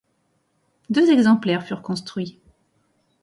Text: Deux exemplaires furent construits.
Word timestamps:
Deux 0.89 1.11
exemplaires 1.11 1.63
furent 1.63 1.83
construits. 1.83 2.39